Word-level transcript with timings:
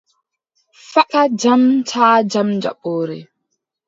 Fagga 0.91 1.21
jam 1.41 1.63
taa 1.89 2.17
jam 2.31 2.49
jaɓore. 2.61 3.17